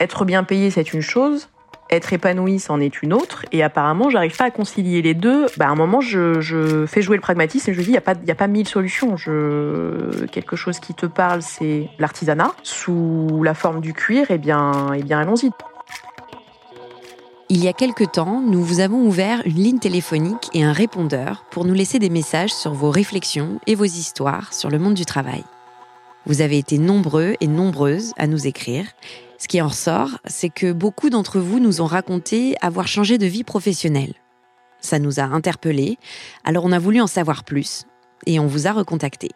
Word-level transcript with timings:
Être 0.00 0.24
bien 0.24 0.44
payé, 0.44 0.70
c'est 0.70 0.92
une 0.92 1.00
chose. 1.00 1.48
Être 1.88 2.12
épanoui, 2.12 2.58
c'en 2.58 2.80
est 2.80 3.02
une 3.02 3.12
autre. 3.12 3.44
Et 3.52 3.62
apparemment, 3.62 4.10
j'arrive 4.10 4.36
pas 4.36 4.46
à 4.46 4.50
concilier 4.50 5.02
les 5.02 5.14
deux. 5.14 5.46
Bah, 5.56 5.66
à 5.66 5.68
un 5.68 5.76
moment, 5.76 6.00
je, 6.00 6.84
fais 6.86 7.00
jouer 7.00 7.16
le 7.16 7.22
pragmatisme 7.22 7.70
et 7.70 7.74
je 7.74 7.80
dis, 7.80 7.88
il 7.88 7.92
n'y 7.92 7.96
a, 7.96 8.02
pas, 8.02 8.14
y 8.26 8.30
a 8.30 8.34
pas 8.34 8.48
mille 8.48 8.66
solutions. 8.66 9.16
Je... 9.16 10.26
Quelque 10.26 10.56
chose 10.56 10.80
qui 10.80 10.94
te 10.94 11.06
parle, 11.06 11.42
c'est 11.42 11.88
l'artisanat. 11.98 12.52
Sous 12.64 13.42
la 13.44 13.54
forme 13.54 13.80
du 13.80 13.92
cuir, 13.92 14.26
eh 14.30 14.38
bien, 14.38 14.92
eh 14.96 15.02
bien 15.02 15.20
allons-y. 15.20 15.50
Il 17.48 17.62
y 17.62 17.68
a 17.68 17.72
quelque 17.72 18.02
temps, 18.02 18.42
nous 18.44 18.60
vous 18.60 18.80
avons 18.80 19.06
ouvert 19.06 19.40
une 19.46 19.54
ligne 19.54 19.78
téléphonique 19.78 20.50
et 20.52 20.64
un 20.64 20.72
répondeur 20.72 21.44
pour 21.52 21.64
nous 21.64 21.74
laisser 21.74 22.00
des 22.00 22.10
messages 22.10 22.52
sur 22.52 22.72
vos 22.72 22.90
réflexions 22.90 23.60
et 23.68 23.76
vos 23.76 23.84
histoires 23.84 24.52
sur 24.52 24.68
le 24.68 24.80
monde 24.80 24.94
du 24.94 25.04
travail. 25.04 25.44
Vous 26.26 26.40
avez 26.40 26.58
été 26.58 26.78
nombreux 26.78 27.34
et 27.40 27.46
nombreuses 27.46 28.12
à 28.16 28.26
nous 28.26 28.46
écrire 28.46 28.86
ce 29.38 29.48
qui 29.48 29.60
en 29.60 29.68
ressort, 29.68 30.18
c'est 30.24 30.48
que 30.48 30.72
beaucoup 30.72 31.10
d'entre 31.10 31.40
vous 31.40 31.60
nous 31.60 31.82
ont 31.82 31.86
raconté 31.86 32.56
avoir 32.62 32.88
changé 32.88 33.18
de 33.18 33.26
vie 33.26 33.44
professionnelle. 33.44 34.14
Ça 34.80 34.98
nous 34.98 35.20
a 35.20 35.24
interpellés, 35.24 35.98
alors 36.44 36.64
on 36.64 36.72
a 36.72 36.78
voulu 36.78 37.00
en 37.00 37.06
savoir 37.06 37.44
plus 37.44 37.84
et 38.24 38.40
on 38.40 38.46
vous 38.46 38.66
a 38.66 38.72
recontacté. 38.72 39.30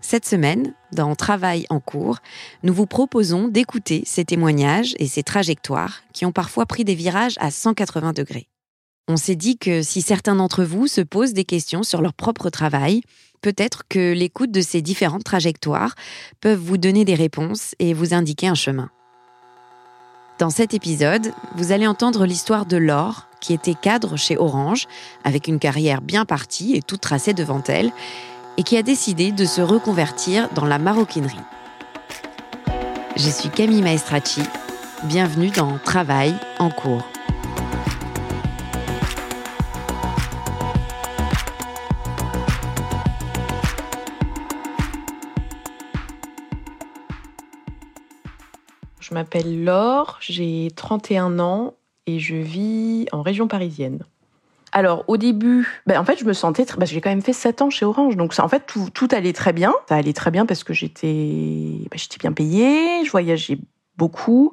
Cette 0.00 0.24
semaine, 0.24 0.74
dans 0.92 1.14
Travail 1.16 1.66
en 1.70 1.80
cours, 1.80 2.18
nous 2.62 2.72
vous 2.72 2.86
proposons 2.86 3.48
d'écouter 3.48 4.02
ces 4.06 4.24
témoignages 4.24 4.94
et 4.98 5.06
ces 5.06 5.22
trajectoires 5.22 6.02
qui 6.14 6.24
ont 6.24 6.32
parfois 6.32 6.66
pris 6.66 6.84
des 6.84 6.94
virages 6.94 7.34
à 7.40 7.50
180 7.50 8.12
degrés. 8.12 8.48
On 9.08 9.16
s'est 9.16 9.36
dit 9.36 9.58
que 9.58 9.82
si 9.82 10.02
certains 10.02 10.36
d'entre 10.36 10.64
vous 10.64 10.86
se 10.86 11.00
posent 11.00 11.32
des 11.32 11.44
questions 11.44 11.82
sur 11.82 12.00
leur 12.00 12.14
propre 12.14 12.48
travail, 12.48 13.02
peut-être 13.40 13.82
que 13.88 14.12
l'écoute 14.12 14.50
de 14.50 14.60
ces 14.60 14.82
différentes 14.82 15.24
trajectoires 15.24 15.94
peuvent 16.40 16.58
vous 16.58 16.78
donner 16.78 17.04
des 17.04 17.14
réponses 17.14 17.74
et 17.78 17.94
vous 17.94 18.14
indiquer 18.14 18.48
un 18.48 18.54
chemin. 18.54 18.90
Dans 20.38 20.50
cet 20.50 20.72
épisode, 20.72 21.32
vous 21.56 21.72
allez 21.72 21.86
entendre 21.86 22.24
l'histoire 22.24 22.64
de 22.64 22.76
Laure, 22.76 23.26
qui 23.40 23.52
était 23.52 23.74
cadre 23.74 24.16
chez 24.16 24.38
Orange, 24.38 24.86
avec 25.24 25.48
une 25.48 25.58
carrière 25.58 26.00
bien 26.00 26.24
partie 26.24 26.76
et 26.76 26.82
toute 26.82 27.00
tracée 27.00 27.34
devant 27.34 27.62
elle, 27.66 27.90
et 28.56 28.62
qui 28.62 28.76
a 28.76 28.82
décidé 28.82 29.32
de 29.32 29.44
se 29.44 29.60
reconvertir 29.60 30.48
dans 30.54 30.64
la 30.64 30.78
maroquinerie. 30.78 31.36
Je 33.16 33.30
suis 33.30 33.48
Camille 33.48 33.82
Maestracci. 33.82 34.42
Bienvenue 35.04 35.50
dans 35.50 35.78
Travail 35.78 36.34
en 36.60 36.70
cours. 36.70 37.04
M'appelle 49.18 49.64
Laure, 49.64 50.18
j'ai 50.20 50.70
31 50.76 51.40
ans 51.40 51.74
et 52.06 52.20
je 52.20 52.36
vis 52.36 53.06
en 53.10 53.22
région 53.22 53.48
parisienne. 53.48 54.04
Alors 54.70 55.02
au 55.08 55.16
début, 55.16 55.82
ben, 55.88 55.98
en 55.98 56.04
fait 56.04 56.18
je 56.20 56.24
me 56.24 56.32
sentais, 56.32 56.64
très... 56.64 56.78
Ben, 56.78 56.86
j'ai 56.86 57.00
quand 57.00 57.10
même 57.10 57.22
fait 57.22 57.32
7 57.32 57.62
ans 57.62 57.70
chez 57.70 57.84
Orange, 57.84 58.16
donc 58.16 58.32
en 58.38 58.48
fait 58.48 58.62
tout, 58.66 59.08
allait 59.10 59.32
très 59.32 59.52
bien. 59.52 59.74
Ça 59.88 59.96
allait 59.96 60.12
très 60.12 60.30
bien 60.30 60.46
parce 60.46 60.62
que 60.62 60.72
j'étais, 60.72 61.08
ben, 61.90 61.96
j'étais 61.96 62.18
bien 62.18 62.32
payée, 62.32 63.04
je 63.04 63.10
voyageais 63.10 63.58
beaucoup, 63.96 64.52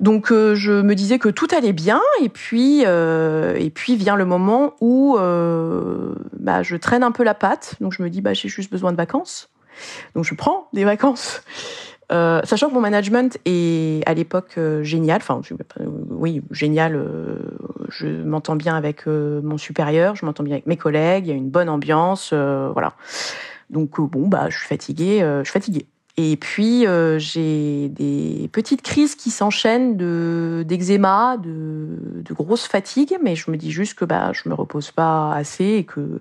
donc 0.00 0.32
euh, 0.32 0.54
je 0.54 0.72
me 0.72 0.94
disais 0.94 1.18
que 1.18 1.28
tout 1.28 1.48
allait 1.54 1.74
bien. 1.74 2.00
Et 2.22 2.30
puis 2.30 2.84
euh, 2.86 3.56
et 3.58 3.68
puis 3.68 3.94
vient 3.96 4.16
le 4.16 4.24
moment 4.24 4.74
où 4.80 5.18
euh, 5.18 6.14
bah, 6.32 6.62
je 6.62 6.76
traîne 6.76 7.02
un 7.02 7.12
peu 7.12 7.24
la 7.24 7.34
patte, 7.34 7.74
donc 7.82 7.92
je 7.92 8.02
me 8.02 8.08
dis 8.08 8.22
j'ai 8.32 8.48
juste 8.48 8.70
besoin 8.70 8.90
de 8.90 8.96
vacances, 8.96 9.50
donc 10.14 10.24
je 10.24 10.34
prends 10.34 10.68
des 10.72 10.84
vacances. 10.84 11.42
Euh, 12.10 12.40
sachant 12.44 12.68
que 12.68 12.74
mon 12.74 12.80
management 12.80 13.38
est 13.44 14.02
à 14.06 14.14
l'époque 14.14 14.54
euh, 14.56 14.82
génial, 14.82 15.18
enfin 15.18 15.42
oui 16.08 16.42
génial, 16.50 16.96
euh, 16.96 17.36
je 17.90 18.06
m'entends 18.06 18.56
bien 18.56 18.76
avec 18.76 19.06
mon 19.06 19.58
supérieur, 19.58 20.16
je 20.16 20.24
m'entends 20.24 20.42
bien 20.42 20.54
avec 20.54 20.66
mes 20.66 20.78
collègues, 20.78 21.26
il 21.26 21.30
y 21.30 21.32
a 21.32 21.36
une 21.36 21.50
bonne 21.50 21.68
ambiance, 21.68 22.32
voilà. 22.32 22.94
Donc 23.70 24.00
bon 24.00 24.28
bah 24.28 24.46
je 24.48 24.56
suis 24.56 24.66
fatiguée, 24.66 25.20
je 25.20 25.44
suis 25.44 25.52
fatiguée. 25.52 25.86
Et 26.16 26.36
puis 26.36 26.86
j'ai 27.18 27.88
des 27.90 28.48
petites 28.52 28.82
crises 28.82 29.14
qui 29.14 29.30
s'enchaînent 29.30 29.96
de 29.96 30.64
d'eczéma, 30.66 31.36
de, 31.36 32.22
de 32.24 32.34
grosses 32.34 32.66
fatigues, 32.66 33.18
mais 33.22 33.36
je 33.36 33.50
me 33.50 33.56
dis 33.56 33.70
juste 33.70 33.98
que 33.98 34.04
bah 34.06 34.32
je 34.32 34.48
me 34.48 34.54
repose 34.54 34.90
pas 34.90 35.32
assez 35.34 35.64
et 35.64 35.84
que 35.84 36.20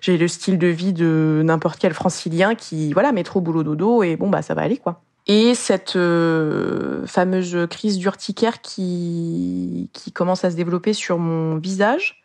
j'ai 0.00 0.16
le 0.16 0.28
style 0.28 0.58
de 0.58 0.68
vie 0.68 0.92
de 0.94 1.42
n'importe 1.44 1.78
quel 1.78 1.92
francilien 1.92 2.54
qui 2.54 2.92
voilà 2.94 3.12
met 3.12 3.22
trop 3.24 3.40
boulot 3.42 3.62
dodo 3.62 4.02
et 4.02 4.16
bon 4.16 4.30
bah 4.30 4.42
ça 4.42 4.54
va 4.54 4.62
aller 4.62 4.78
quoi 4.78 5.02
et 5.28 5.54
cette 5.54 5.96
euh, 5.96 7.06
fameuse 7.06 7.66
crise 7.70 7.98
d'urticaire 7.98 8.60
qui, 8.62 9.90
commence 10.14 10.44
à 10.44 10.50
se 10.50 10.56
développer 10.56 10.94
sur 10.94 11.18
mon 11.18 11.58
visage. 11.58 12.22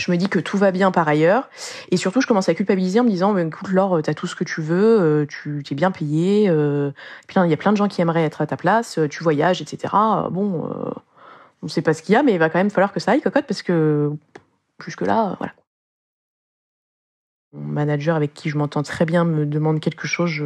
Je 0.00 0.10
me 0.10 0.16
dis 0.16 0.28
que 0.28 0.38
tout 0.38 0.56
va 0.56 0.70
bien 0.70 0.90
par 0.90 1.06
ailleurs. 1.08 1.50
Et 1.90 1.98
surtout, 1.98 2.22
je 2.22 2.26
commence 2.26 2.48
à 2.48 2.54
culpabiliser 2.54 3.00
en 3.00 3.04
me 3.04 3.10
disant, 3.10 3.36
écoute, 3.36 3.68
Laure, 3.70 4.00
t'as 4.02 4.14
tout 4.14 4.26
ce 4.26 4.34
que 4.34 4.44
tu 4.44 4.62
veux, 4.62 5.00
euh, 5.00 5.26
tu 5.26 5.62
t'es 5.62 5.74
bien 5.74 5.90
payé, 5.90 6.48
euh, 6.48 6.90
il 7.28 7.50
y 7.50 7.52
a 7.52 7.56
plein 7.56 7.72
de 7.72 7.76
gens 7.76 7.88
qui 7.88 8.00
aimeraient 8.00 8.24
être 8.24 8.40
à 8.40 8.46
ta 8.46 8.56
place, 8.56 8.98
euh, 8.98 9.08
tu 9.08 9.22
voyages, 9.22 9.60
etc. 9.60 9.92
Bon, 10.30 10.70
on 11.62 11.68
sait 11.68 11.82
pas 11.82 11.92
ce 11.92 12.02
qu'il 12.02 12.14
y 12.14 12.16
a, 12.16 12.22
mais 12.22 12.32
il 12.32 12.38
va 12.38 12.48
quand 12.48 12.58
même 12.58 12.70
falloir 12.70 12.92
que 12.92 13.00
ça 13.00 13.12
aille, 13.12 13.20
cocotte, 13.20 13.46
parce 13.46 13.62
que 13.62 14.10
jusque-là, 14.82 15.36
voilà. 15.38 15.52
Mon 17.52 17.72
manager 17.72 18.16
avec 18.16 18.32
qui 18.32 18.48
je 18.48 18.56
m'entends 18.56 18.82
très 18.82 19.04
bien 19.04 19.24
me 19.24 19.44
demande 19.44 19.80
quelque 19.80 20.06
chose, 20.06 20.42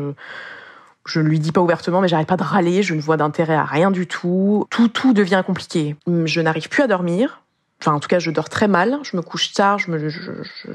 Je 1.06 1.20
ne 1.20 1.28
lui 1.28 1.38
dis 1.38 1.52
pas 1.52 1.60
ouvertement, 1.60 2.00
mais 2.00 2.08
j'arrête 2.08 2.28
pas 2.28 2.36
de 2.36 2.42
râler, 2.42 2.82
je 2.82 2.94
ne 2.94 3.00
vois 3.00 3.16
d'intérêt 3.16 3.54
à 3.54 3.64
rien 3.64 3.90
du 3.90 4.06
tout. 4.06 4.66
Tout, 4.70 4.88
tout 4.88 5.12
devient 5.12 5.42
compliqué. 5.46 5.96
Je 6.06 6.40
n'arrive 6.40 6.68
plus 6.68 6.82
à 6.82 6.86
dormir. 6.86 7.42
Enfin, 7.84 7.92
en 7.92 8.00
tout 8.00 8.08
cas, 8.08 8.18
je 8.18 8.30
dors 8.30 8.48
très 8.48 8.66
mal. 8.66 8.98
Je 9.02 9.14
me 9.14 9.20
couche 9.20 9.52
tard. 9.52 9.78
Je 9.78 9.90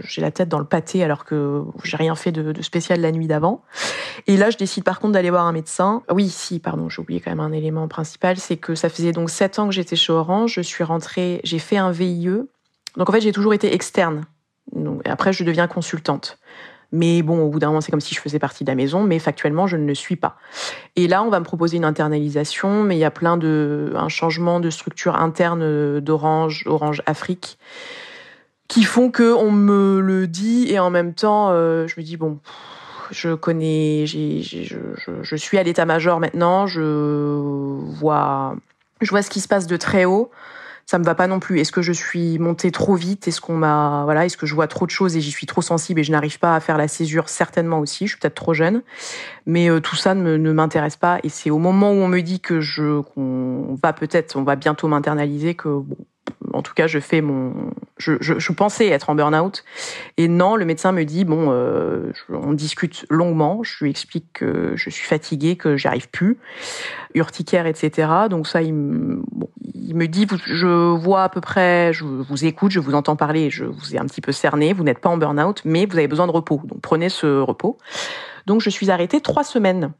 j'ai 0.04 0.22
la 0.22 0.30
tête 0.30 0.48
dans 0.48 0.60
le 0.60 0.66
pâté 0.66 1.04
alors 1.04 1.26
que 1.26 1.64
j'ai 1.84 1.98
rien 1.98 2.14
fait 2.14 2.32
de, 2.32 2.62
spécial 2.62 3.02
la 3.02 3.12
nuit 3.12 3.26
d'avant. 3.26 3.64
Et 4.28 4.38
là, 4.38 4.52
je 4.52 4.58
décide 4.58 4.84
par 4.84 5.00
contre 5.00 5.14
d'aller 5.14 5.32
voir 5.32 5.48
un 5.48 5.52
médecin. 5.52 6.04
Oui, 6.12 6.30
si, 6.30 6.60
pardon, 6.60 6.88
j'ai 6.90 7.02
oublié 7.02 7.20
quand 7.20 7.32
même 7.32 7.40
un 7.40 7.52
élément 7.52 7.88
principal, 7.88 8.38
c'est 8.38 8.58
que 8.58 8.76
ça 8.76 8.90
faisait 8.90 9.12
donc 9.12 9.32
sept 9.32 9.58
ans 9.58 9.68
que 9.68 9.74
j'étais 9.74 9.96
chez 9.96 10.14
Orange. 10.14 10.54
Je 10.54 10.62
suis 10.62 10.84
rentrée, 10.84 11.42
j'ai 11.44 11.58
fait 11.58 11.78
un 11.78 11.90
VIE. 11.90 12.30
Donc 12.96 13.10
en 13.10 13.12
fait, 13.12 13.22
j'ai 13.22 13.32
toujours 13.32 13.56
été 13.56 13.74
externe. 13.74 14.26
Après, 15.06 15.34
je 15.34 15.44
deviens 15.44 15.68
consultante. 15.68 16.38
Mais 16.92 17.22
bon, 17.22 17.44
au 17.44 17.50
bout 17.50 17.60
d'un 17.60 17.68
moment, 17.68 17.82
c'est 17.82 17.92
comme 17.92 18.02
si 18.02 18.16
je 18.16 18.20
faisais 18.20 18.40
partie 18.40 18.64
de 18.64 18.70
la 18.70 18.76
maison, 18.76 19.04
mais 19.04 19.20
factuellement, 19.20 19.68
je 19.68 19.78
ne 19.78 19.86
le 19.86 19.94
suis 19.94 20.16
pas. 20.16 20.38
Et 20.96 21.08
là, 21.08 21.24
on 21.24 21.30
va 21.30 21.40
me 21.40 21.46
proposer 21.46 21.78
une 21.78 21.86
internalisation, 21.86 22.84
mais 22.84 22.96
il 22.96 23.00
y 23.00 23.06
a 23.06 23.12
plein 23.12 23.38
de, 23.38 23.94
un 23.96 24.10
changement 24.10 24.60
de 24.60 24.70
structure 24.70 25.16
interne 25.16 26.00
d'Orange, 26.00 26.64
Orange 26.66 27.04
Afrique, 27.06 27.60
qui 28.68 28.84
font 28.84 29.12
que 29.12 29.34
on 29.34 29.52
me 29.52 30.00
le 30.00 30.28
dit 30.28 30.68
et 30.70 30.80
en 30.80 30.90
même 30.90 31.14
temps, 31.14 31.50
euh, 31.52 31.88
je 31.88 31.96
me 31.98 32.04
dis 32.04 32.18
bon, 32.18 32.40
je 33.12 33.34
connais, 33.34 34.06
je, 34.06 34.76
je 35.22 35.36
suis 35.36 35.58
à 35.58 35.64
l'état-major 35.64 36.20
maintenant, 36.20 36.68
je 36.68 36.82
vois, 38.00 38.56
je 39.02 39.10
vois 39.10 39.22
ce 39.22 39.30
qui 39.30 39.42
se 39.42 39.48
passe 39.48 39.68
de 39.68 39.78
très 39.78 40.06
haut 40.06 40.32
ça 40.90 40.98
me 40.98 41.04
va 41.04 41.14
pas 41.14 41.28
non 41.28 41.40
plus. 41.40 41.60
Est-ce 41.60 41.72
que 41.72 41.84
je 41.84 41.94
suis 41.94 42.40
montée 42.40 42.72
trop 42.72 42.96
vite? 42.96 43.28
Est-ce 43.28 43.42
qu'on 43.42 43.56
m'a 43.56 44.02
voilà 44.06 44.26
Est-ce 44.26 44.38
que 44.38 44.48
je 44.48 44.56
vois 44.56 44.68
trop 44.68 44.88
de 44.88 44.90
choses 44.90 45.16
et 45.16 45.22
j'y 45.22 45.30
suis 45.30 45.46
trop 45.46 45.62
sensible 45.62 46.00
et 46.00 46.04
je 46.04 46.12
n'arrive 46.12 46.40
pas 46.40 46.56
à 46.56 46.60
faire 46.60 46.80
la 46.80 46.88
césure? 46.88 47.30
Certainement 47.30 47.78
aussi. 47.78 48.08
Je 48.08 48.14
suis 48.14 48.20
peut-être 48.20 48.34
trop 48.34 48.56
jeune, 48.56 48.82
mais 49.46 49.70
euh, 49.70 49.82
tout 49.82 49.96
ça 49.96 50.16
ne, 50.16 50.36
ne 50.36 50.52
m'intéresse 50.52 50.96
pas. 50.96 51.20
Et 51.22 51.30
c'est 51.30 51.52
au 51.52 51.60
moment 51.60 51.92
où 51.92 51.98
on 51.98 52.08
me 52.08 52.22
dit 52.22 52.40
que 52.40 52.60
je 52.60 53.02
qu'on 53.02 53.78
va 53.80 53.94
peut-être, 53.94 54.36
on 54.36 54.42
va 54.42 54.56
bientôt 54.56 54.88
m'internaliser 54.88 55.54
que 55.54 55.70
bon, 55.70 55.96
en 56.54 56.64
tout 56.64 56.74
cas, 56.74 56.88
je 56.88 57.00
fais 57.00 57.22
mon. 57.22 57.54
Je, 58.00 58.52
pensais 58.54 58.88
être 58.88 59.10
en 59.10 59.16
burn-out. 59.16 59.64
Et 60.18 60.28
non, 60.28 60.56
le 60.56 60.66
médecin 60.66 60.92
me 60.94 61.04
dit 61.04 61.26
bon, 61.26 61.50
euh, 61.52 62.12
on 62.30 62.54
discute 62.54 63.06
longuement. 63.10 63.62
Je 63.64 63.84
lui 63.84 63.92
explique 63.92 64.26
que 64.34 64.74
je 64.76 64.90
suis 64.90 65.06
fatiguée, 65.06 65.58
que 65.58 65.76
j'y 65.76 65.88
arrive 65.88 66.10
plus, 66.10 66.38
urticaire, 67.14 67.68
etc. 67.68 68.10
Donc 68.30 68.48
ça, 68.48 68.62
il 68.62 68.74
me, 68.74 69.22
bon, 69.32 69.50
il 69.76 69.96
me 69.96 70.08
dit 70.08 70.26
je 70.46 70.96
vois 70.96 71.24
à 71.24 71.30
peu 71.30 71.42
près, 71.42 71.92
je 71.94 72.06
vous 72.06 72.46
écoute, 72.46 72.72
je 72.72 72.80
vous 72.80 72.96
entends 72.96 73.18
parler, 73.18 73.50
je 73.50 73.66
vous 73.66 73.96
ai 73.96 74.00
un 74.00 74.06
petit 74.06 74.22
peu 74.22 74.32
cerné. 74.32 74.72
Vous 74.72 74.84
n'êtes 74.84 75.00
pas 75.00 75.10
en 75.10 75.18
burn-out, 75.18 75.62
mais 75.66 75.86
vous 75.86 75.98
avez 75.98 76.08
besoin 76.08 76.28
de 76.28 76.32
repos. 76.32 76.62
Donc 76.64 76.82
prenez 76.82 77.10
ce 77.10 77.42
repos. 77.42 77.78
Donc 78.46 78.62
je 78.62 78.70
suis 78.70 78.90
arrêtée 78.92 79.20
trois 79.20 79.44
semaines 79.44 79.92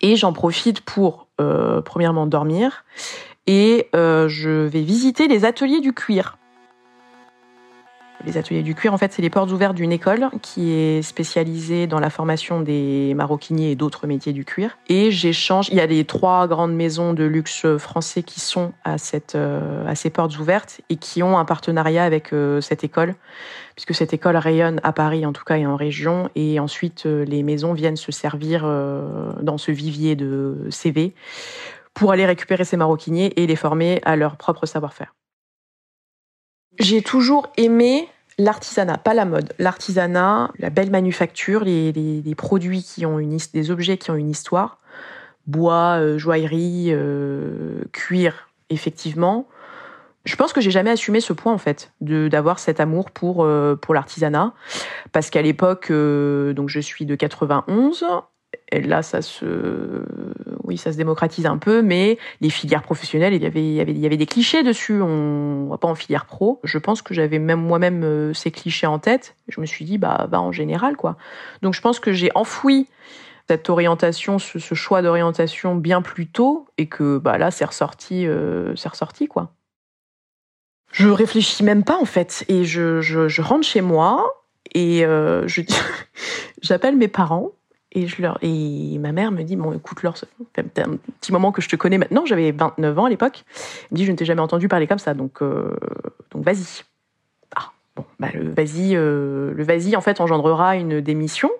et 0.00 0.16
j'en 0.16 0.32
profite 0.32 0.80
pour 0.80 1.28
euh, 1.40 1.80
premièrement 1.80 2.26
dormir 2.26 2.84
et 3.46 3.88
euh, 3.96 4.28
je 4.28 4.50
vais 4.66 4.82
visiter 4.82 5.26
les 5.26 5.44
ateliers 5.44 5.80
du 5.80 5.92
cuir. 5.92 6.38
Les 8.24 8.36
ateliers 8.36 8.62
du 8.62 8.74
cuir, 8.74 8.92
en 8.92 8.98
fait, 8.98 9.12
c'est 9.12 9.22
les 9.22 9.30
portes 9.30 9.52
ouvertes 9.52 9.76
d'une 9.76 9.92
école 9.92 10.28
qui 10.42 10.72
est 10.72 11.02
spécialisée 11.02 11.86
dans 11.86 12.00
la 12.00 12.10
formation 12.10 12.60
des 12.60 13.14
maroquiniers 13.14 13.70
et 13.70 13.76
d'autres 13.76 14.06
métiers 14.06 14.32
du 14.32 14.44
cuir. 14.44 14.76
Et 14.88 15.12
j'échange. 15.12 15.68
Il 15.68 15.76
y 15.76 15.80
a 15.80 15.86
les 15.86 16.04
trois 16.04 16.48
grandes 16.48 16.74
maisons 16.74 17.14
de 17.14 17.24
luxe 17.24 17.66
français 17.78 18.24
qui 18.24 18.40
sont 18.40 18.72
à 18.84 18.98
cette 18.98 19.36
euh, 19.36 19.86
à 19.86 19.94
ces 19.94 20.10
portes 20.10 20.36
ouvertes 20.38 20.80
et 20.90 20.96
qui 20.96 21.22
ont 21.22 21.38
un 21.38 21.44
partenariat 21.44 22.04
avec 22.04 22.32
euh, 22.32 22.60
cette 22.60 22.82
école, 22.82 23.14
puisque 23.76 23.94
cette 23.94 24.12
école 24.12 24.36
rayonne 24.36 24.80
à 24.82 24.92
Paris 24.92 25.24
en 25.24 25.32
tout 25.32 25.44
cas 25.44 25.56
et 25.56 25.66
en 25.66 25.76
région. 25.76 26.28
Et 26.34 26.58
ensuite, 26.58 27.06
euh, 27.06 27.24
les 27.24 27.44
maisons 27.44 27.72
viennent 27.72 27.96
se 27.96 28.10
servir 28.10 28.62
dans 29.42 29.58
ce 29.58 29.70
vivier 29.70 30.16
de 30.16 30.66
CV 30.70 31.14
pour 31.94 32.12
aller 32.12 32.26
récupérer 32.26 32.64
ces 32.64 32.76
maroquiniers 32.76 33.40
et 33.40 33.46
les 33.46 33.56
former 33.56 34.00
à 34.04 34.16
leur 34.16 34.36
propre 34.36 34.66
savoir-faire. 34.66 35.14
J'ai 36.78 37.02
toujours 37.02 37.50
aimé 37.56 38.08
l'artisanat, 38.38 38.98
pas 38.98 39.14
la 39.14 39.24
mode, 39.24 39.52
l'artisanat, 39.58 40.52
la 40.58 40.70
belle 40.70 40.90
manufacture, 40.90 41.64
les, 41.64 41.92
les, 41.92 42.22
les, 42.22 42.34
produits 42.34 42.82
qui 42.82 43.04
ont 43.04 43.18
une 43.18 43.36
des 43.52 43.70
objets 43.70 43.98
qui 43.98 44.10
ont 44.10 44.14
une 44.14 44.30
histoire, 44.30 44.78
bois, 45.46 45.98
euh, 45.98 46.18
joaillerie, 46.18 46.88
euh, 46.90 47.82
cuir, 47.92 48.48
effectivement. 48.70 49.48
Je 50.24 50.36
pense 50.36 50.52
que 50.52 50.60
j'ai 50.60 50.70
jamais 50.70 50.90
assumé 50.90 51.20
ce 51.20 51.32
point 51.32 51.52
en 51.52 51.58
fait, 51.58 51.90
de 52.00 52.28
d'avoir 52.28 52.58
cet 52.58 52.80
amour 52.80 53.10
pour 53.10 53.44
euh, 53.44 53.76
pour 53.76 53.94
l'artisanat, 53.94 54.52
parce 55.10 55.30
qu'à 55.30 55.42
l'époque, 55.42 55.90
euh, 55.90 56.52
donc 56.52 56.68
je 56.68 56.80
suis 56.80 57.06
de 57.06 57.14
91, 57.14 58.04
et 58.70 58.80
là 58.80 59.02
ça 59.02 59.22
se 59.22 60.04
oui, 60.68 60.76
ça 60.76 60.92
se 60.92 60.98
démocratise 60.98 61.46
un 61.46 61.56
peu, 61.56 61.80
mais 61.80 62.18
les 62.42 62.50
filières 62.50 62.82
professionnelles, 62.82 63.32
il 63.32 63.42
y 63.42 63.46
avait, 63.46 63.62
il 63.62 63.72
y 63.72 63.80
avait, 63.80 63.92
il 63.92 63.98
y 63.98 64.04
avait 64.04 64.18
des 64.18 64.26
clichés 64.26 64.62
dessus. 64.62 65.00
On 65.00 65.76
pas 65.80 65.88
en 65.88 65.94
filière 65.94 66.26
pro. 66.26 66.60
Je 66.62 66.76
pense 66.76 67.00
que 67.00 67.14
j'avais 67.14 67.38
même 67.38 67.60
moi-même 67.60 68.04
euh, 68.04 68.34
ces 68.34 68.50
clichés 68.50 68.86
en 68.86 68.98
tête. 68.98 69.34
Je 69.48 69.62
me 69.62 69.66
suis 69.66 69.86
dit, 69.86 69.96
bah, 69.96 70.26
bah 70.30 70.40
en 70.40 70.52
général, 70.52 70.96
quoi. 70.96 71.16
Donc 71.62 71.72
je 71.72 71.80
pense 71.80 72.00
que 72.00 72.12
j'ai 72.12 72.30
enfoui 72.34 72.86
cette 73.48 73.70
orientation, 73.70 74.38
ce, 74.38 74.58
choix 74.74 75.00
d'orientation 75.00 75.74
bien 75.74 76.02
plus 76.02 76.26
tôt, 76.26 76.66
et 76.76 76.86
que 76.86 77.16
bah 77.16 77.38
là, 77.38 77.50
c'est 77.50 77.64
ressorti, 77.64 78.26
euh, 78.26 78.76
c'est 78.76 78.90
ressorti, 78.90 79.26
quoi. 79.26 79.54
Je 80.92 81.08
réfléchis 81.08 81.64
même 81.64 81.82
pas 81.82 81.96
en 81.98 82.04
fait, 82.04 82.44
et 82.48 82.64
je, 82.64 83.00
je, 83.00 83.40
rentre 83.40 83.66
chez 83.66 83.80
moi 83.80 84.26
et 84.74 85.04
euh, 85.04 85.46
j'appelle 86.62 86.96
mes 86.96 87.08
parents 87.08 87.52
et, 87.92 88.06
je 88.06 88.20
leur, 88.20 88.38
et 88.42 88.98
ma 88.98 89.12
mère 89.12 89.32
me 89.32 89.42
dit, 89.42 89.56
bon, 89.56 89.72
écoute, 89.72 89.98
ça 90.14 90.26
fait 90.54 90.82
un 90.82 90.96
petit 91.20 91.32
moment 91.32 91.52
que 91.52 91.62
je 91.62 91.68
te 91.68 91.76
connais 91.76 91.98
maintenant, 91.98 92.26
j'avais 92.26 92.52
29 92.52 92.98
ans 92.98 93.04
à 93.06 93.08
l'époque. 93.08 93.44
Elle 93.82 93.88
me 93.92 93.96
dit, 93.96 94.04
je 94.04 94.12
ne 94.12 94.16
t'ai 94.16 94.24
jamais 94.24 94.42
entendu 94.42 94.68
parler 94.68 94.86
comme 94.86 94.98
ça, 94.98 95.14
donc, 95.14 95.42
euh, 95.42 95.74
donc 96.30 96.44
vas-y. 96.44 96.84
Ah, 97.56 97.72
bon, 97.96 98.04
bah, 98.20 98.28
le 98.34 98.50
vas-y, 98.50 98.94
euh, 98.94 99.52
le 99.54 99.64
vas-y, 99.64 99.96
en 99.96 100.02
fait, 100.02 100.20
engendrera 100.20 100.76
une 100.76 101.00
démission, 101.00 101.50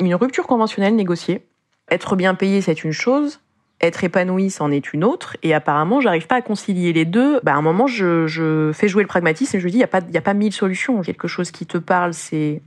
une 0.00 0.14
rupture 0.14 0.46
conventionnelle 0.46 0.94
négociée. 0.94 1.46
Être 1.90 2.16
bien 2.16 2.34
payé, 2.34 2.60
c'est 2.60 2.84
une 2.84 2.92
chose. 2.92 3.40
Être 3.80 4.04
épanoui, 4.04 4.50
c'en 4.50 4.70
est 4.70 4.92
une 4.92 5.04
autre. 5.04 5.36
Et 5.42 5.54
apparemment, 5.54 6.00
j'arrive 6.02 6.26
pas 6.26 6.36
à 6.36 6.42
concilier 6.42 6.92
les 6.92 7.06
deux. 7.06 7.40
Bah, 7.44 7.54
à 7.54 7.56
un 7.56 7.62
moment, 7.62 7.86
je, 7.86 8.26
je 8.26 8.72
fais 8.74 8.88
jouer 8.88 9.02
le 9.02 9.08
pragmatisme 9.08 9.56
et 9.56 9.60
je 9.60 9.68
dis, 9.68 9.76
il 9.76 9.78
n'y 9.78 9.84
a 9.84 9.88
pas, 9.88 10.00
y 10.12 10.18
a 10.18 10.20
pas 10.20 10.34
mille 10.34 10.52
solutions. 10.52 11.00
Quelque 11.00 11.28
chose 11.28 11.50
qui 11.50 11.64
te 11.64 11.78
parle, 11.78 12.12
c'est 12.12 12.60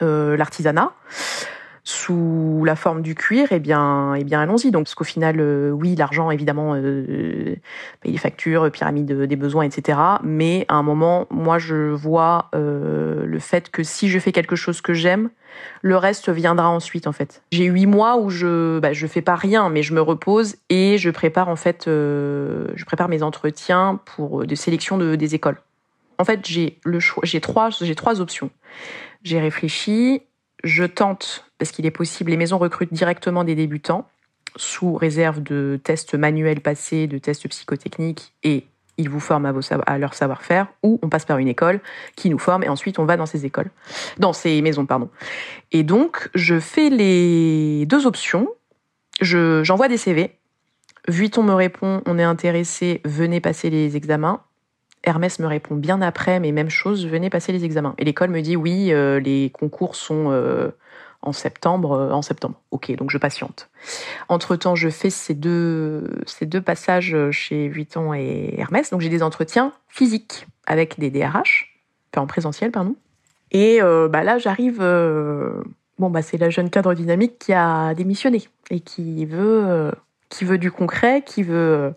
euh, 0.00 0.36
l'artisanat 0.36 0.92
sous 1.88 2.64
la 2.66 2.76
forme 2.76 3.00
du 3.00 3.14
cuir, 3.14 3.48
eh 3.50 3.60
bien, 3.60 4.14
eh 4.14 4.22
bien 4.22 4.40
allons-y. 4.40 4.70
Donc, 4.70 4.84
parce 4.84 4.94
qu'au 4.94 5.04
final, 5.04 5.36
euh, 5.40 5.70
oui, 5.70 5.96
l'argent, 5.96 6.30
évidemment, 6.30 6.74
euh, 6.74 7.56
paye 8.02 8.12
les 8.12 8.18
factures, 8.18 8.70
pyramide 8.70 9.10
des 9.10 9.36
besoins, 9.36 9.64
etc. 9.64 9.98
Mais 10.22 10.66
à 10.68 10.74
un 10.74 10.82
moment, 10.82 11.26
moi, 11.30 11.58
je 11.58 11.90
vois 11.90 12.50
euh, 12.54 13.24
le 13.24 13.38
fait 13.38 13.70
que 13.70 13.82
si 13.82 14.10
je 14.10 14.18
fais 14.18 14.32
quelque 14.32 14.54
chose 14.54 14.82
que 14.82 14.92
j'aime, 14.92 15.30
le 15.80 15.96
reste 15.96 16.28
viendra 16.28 16.68
ensuite, 16.68 17.06
en 17.06 17.12
fait. 17.12 17.42
J'ai 17.52 17.64
huit 17.64 17.86
mois 17.86 18.18
où 18.18 18.28
je, 18.28 18.80
bah, 18.80 18.92
je 18.92 19.06
fais 19.06 19.22
pas 19.22 19.36
rien, 19.36 19.70
mais 19.70 19.82
je 19.82 19.94
me 19.94 20.02
repose 20.02 20.56
et 20.68 20.98
je 20.98 21.08
prépare, 21.08 21.48
en 21.48 21.56
fait, 21.56 21.84
je 21.86 22.84
prépare 22.84 23.08
mes 23.08 23.22
entretiens 23.22 23.98
pour 24.04 24.44
de 24.44 24.54
sélection 24.54 24.98
de, 24.98 25.16
des 25.16 25.34
écoles. 25.34 25.56
En 26.18 26.24
fait, 26.24 26.46
j'ai 26.46 26.78
le 26.84 27.00
choix, 27.00 27.22
trois, 27.40 27.70
j'ai 27.70 27.94
trois 27.94 28.20
options. 28.20 28.50
J'ai 29.22 29.40
réfléchi, 29.40 30.22
je 30.64 30.84
tente, 30.84 31.44
parce 31.58 31.70
qu'il 31.70 31.86
est 31.86 31.90
possible, 31.90 32.30
les 32.30 32.36
maisons 32.36 32.58
recrutent 32.58 32.92
directement 32.92 33.44
des 33.44 33.54
débutants, 33.54 34.08
sous 34.56 34.94
réserve 34.94 35.42
de 35.42 35.78
tests 35.82 36.14
manuels 36.14 36.60
passés, 36.60 37.06
de 37.06 37.18
tests 37.18 37.48
psychotechniques, 37.48 38.32
et 38.42 38.64
ils 38.98 39.08
vous 39.08 39.20
forment 39.20 39.46
à, 39.86 39.98
leur 39.98 40.14
savoir-faire, 40.14 40.66
ou 40.82 40.98
on 41.02 41.08
passe 41.08 41.24
par 41.24 41.38
une 41.38 41.48
école 41.48 41.80
qui 42.16 42.30
nous 42.30 42.38
forme, 42.38 42.64
et 42.64 42.68
ensuite 42.68 42.98
on 42.98 43.04
va 43.04 43.16
dans 43.16 43.26
ces 43.26 43.46
écoles, 43.46 43.70
dans 44.18 44.32
ces 44.32 44.60
maisons, 44.60 44.86
pardon. 44.86 45.08
Et 45.70 45.84
donc, 45.84 46.28
je 46.34 46.58
fais 46.58 46.90
les 46.90 47.86
deux 47.86 48.06
options. 48.06 48.48
Je, 49.20 49.62
j'envoie 49.62 49.88
des 49.88 49.96
CV. 49.96 50.32
Vuitton 51.06 51.42
me 51.42 51.54
répond, 51.54 52.02
on 52.06 52.18
est 52.18 52.24
intéressé, 52.24 53.00
venez 53.04 53.40
passer 53.40 53.70
les 53.70 53.96
examens. 53.96 54.42
Hermès 55.04 55.38
me 55.38 55.46
répond 55.46 55.76
bien 55.76 56.02
après, 56.02 56.40
mais 56.40 56.52
même 56.52 56.70
chose, 56.70 57.06
venez 57.06 57.30
passer 57.30 57.52
les 57.52 57.64
examens. 57.64 57.94
Et 57.98 58.04
l'école 58.04 58.30
me 58.30 58.40
dit 58.40 58.56
oui, 58.56 58.92
euh, 58.92 59.20
les 59.20 59.50
concours 59.50 59.94
sont 59.94 60.30
euh, 60.30 60.70
en 61.22 61.32
septembre. 61.32 61.92
Euh, 61.92 62.10
en 62.10 62.22
septembre, 62.22 62.60
ok, 62.70 62.94
donc 62.96 63.10
je 63.10 63.18
patiente. 63.18 63.70
Entre 64.28 64.56
temps, 64.56 64.74
je 64.74 64.88
fais 64.88 65.10
ces 65.10 65.34
deux 65.34 66.10
ces 66.26 66.46
deux 66.46 66.60
passages 66.60 67.16
chez 67.30 67.68
Vuitton 67.68 68.12
et 68.12 68.54
Hermès. 68.58 68.90
Donc 68.90 69.00
j'ai 69.00 69.08
des 69.08 69.22
entretiens 69.22 69.72
physiques 69.88 70.46
avec 70.66 70.98
des 70.98 71.10
DRH, 71.10 71.80
enfin 72.12 72.22
en 72.22 72.26
présentiel, 72.26 72.70
pardon. 72.70 72.96
Et 73.52 73.80
bah 73.80 74.22
là, 74.24 74.38
j'arrive. 74.38 74.78
Bon 75.98 76.10
bah 76.10 76.22
c'est 76.22 76.38
la 76.38 76.50
jeune 76.50 76.70
cadre 76.70 76.94
dynamique 76.94 77.38
qui 77.38 77.52
a 77.52 77.94
démissionné 77.94 78.44
et 78.70 78.80
qui 78.80 79.24
veut 79.24 79.90
qui 80.28 80.44
veut 80.44 80.58
du 80.58 80.70
concret, 80.70 81.22
qui 81.24 81.42
veut 81.42 81.94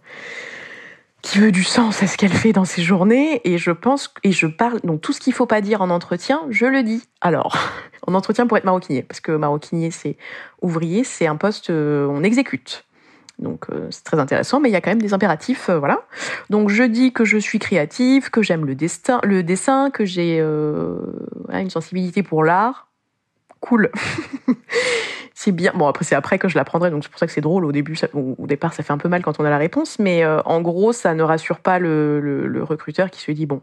qui 1.22 1.40
veut 1.40 1.52
du 1.52 1.64
sens 1.64 2.02
à 2.04 2.08
ce 2.08 2.18
qu'elle 2.18 2.34
fait 2.34 2.54
dans 2.54 2.66
ses 2.66 2.82
journées 2.82 3.42
et 3.44 3.58
je 3.58 3.72
pense 3.72 4.14
et 4.24 4.32
je 4.32 4.48
parle 4.48 4.80
donc 4.84 5.02
tout 5.02 5.14
ce 5.14 5.20
qu'il 5.20 5.34
faut 5.34 5.46
pas 5.46 5.62
dire 5.62 5.82
en 5.82 5.90
entretien, 5.90 6.42
je 6.50 6.66
le 6.66 6.84
dis. 6.84 7.04
Alors, 7.22 7.58
en 8.08 8.14
entretien 8.14 8.48
pour 8.48 8.58
être 8.58 8.66
maroquinier 8.66 9.04
parce 9.04 9.20
que 9.20 9.32
maroquinier 9.32 9.92
c'est 9.92 10.18
ouvrier, 10.62 11.04
c'est 11.04 11.28
un 11.28 11.36
poste 11.36 11.70
euh, 11.70 12.08
on 12.08 12.24
exécute. 12.24 12.86
Donc 13.40 13.66
euh, 13.72 13.88
c'est 13.90 14.04
très 14.04 14.20
intéressant, 14.20 14.60
mais 14.60 14.70
il 14.70 14.72
y 14.72 14.76
a 14.76 14.82
quand 14.82 14.92
même 14.92 15.02
des 15.02 15.14
impératifs, 15.14 15.70
euh, 15.70 15.80
voilà. 15.80 16.06
Donc 16.50 16.70
je 16.70 16.84
dis 16.84 17.12
que 17.12 17.26
je 17.26 17.38
suis 17.38 17.60
créative, 17.60 18.30
que 18.30 18.42
j'aime 18.42 18.66
le 18.66 18.76
le 19.24 19.42
dessin, 19.42 19.90
que 19.90 20.06
j'ai 20.06 20.40
une 20.40 21.70
sensibilité 21.70 22.24
pour 22.24 22.44
l'art. 22.44 22.88
Cool. 23.60 23.92
c'est 25.44 25.52
bien. 25.52 25.72
Bon 25.76 25.88
après 25.88 26.06
c'est 26.06 26.16
après 26.16 26.38
que 26.38 26.48
je 26.48 26.56
l'apprendrai, 26.56 26.92
donc 26.92 27.04
c'est 27.04 27.10
pour 27.10 27.20
ça 27.20 27.26
que 27.26 27.34
c'est 27.34 27.42
drôle. 27.42 27.66
Au 27.66 27.72
début, 27.72 27.96
ça, 27.96 28.08
au, 28.14 28.46
départ, 28.46 28.74
ça 28.74 28.84
fait 28.84 28.94
un 28.94 28.98
peu 28.98 29.10
mal 29.10 29.24
quand 29.24 29.40
on 29.40 29.46
a 29.46 29.50
la 29.50 29.58
réponse, 29.58 29.98
mais 29.98 30.24
euh, 30.24 30.42
en 30.44 30.62
gros, 30.62 30.94
ça 30.94 31.14
ne 31.16 31.24
rassure 31.24 31.60
pas 31.60 31.80
le, 31.80 32.64
recruteur 32.64 33.10
qui 33.10 33.22
se 33.22 33.32
dit 33.32 33.46
bon. 33.46 33.62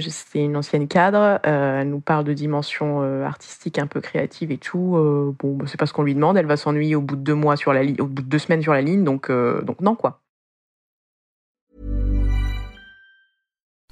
C'était 0.00 0.44
une 0.44 0.56
ancienne 0.56 0.88
cadre, 0.88 1.40
euh, 1.46 1.80
elle 1.80 1.90
nous 1.90 2.00
parle 2.00 2.24
de 2.24 2.32
dimension 2.32 3.02
euh, 3.02 3.24
artistique 3.24 3.78
un 3.78 3.86
peu 3.86 4.00
créative 4.00 4.50
et 4.50 4.56
tout. 4.56 4.96
Euh, 4.96 5.34
bon, 5.38 5.56
bah, 5.56 5.66
c'est 5.68 5.78
pas 5.78 5.86
ce 5.86 5.92
qu'on 5.92 6.04
lui 6.04 6.14
demande. 6.14 6.38
Elle 6.38 6.46
va 6.46 6.56
s'ennuyer 6.56 6.96
au 6.96 7.02
bout 7.02 7.16
de 7.16 7.22
deux 7.22 7.34
mois 7.34 7.56
sur 7.56 7.72
la 7.72 7.82
ligne, 7.82 7.96
au 8.00 8.06
bout 8.06 8.22
de 8.22 8.28
deux 8.28 8.38
semaines 8.38 8.62
sur 8.62 8.72
la 8.72 8.80
ligne, 8.80 9.04
donc 9.04 9.30
euh, 9.30 9.60
donc 9.62 9.80
non 9.80 9.94
quoi. 9.94 10.20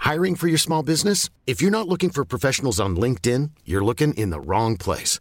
Hiring 0.04 0.36
for 0.36 0.48
your 0.48 0.58
small 0.58 0.82
business? 0.82 1.30
If 1.46 1.60
you're 1.60 1.70
not 1.70 1.88
looking 1.88 2.10
for 2.10 2.24
professionals 2.24 2.80
on 2.80 2.96
LinkedIn, 2.96 3.50
you're 3.64 3.84
looking 3.84 4.14
in 4.14 4.30
the 4.30 4.40
wrong 4.40 4.76
place. 4.76 5.20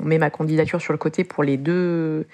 On 0.00 0.04
met 0.04 0.18
ma 0.18 0.30
candidature 0.30 0.80
sur 0.80 0.92
le 0.92 0.98
côté 0.98 1.22
pour 1.22 1.44
les 1.44 1.56
deux, 1.56 2.26